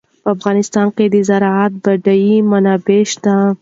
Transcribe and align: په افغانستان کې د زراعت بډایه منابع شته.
په 0.23 0.29
افغانستان 0.35 0.87
کې 0.95 1.05
د 1.09 1.15
زراعت 1.29 1.73
بډایه 1.83 2.37
منابع 2.51 3.01
شته. 3.11 3.35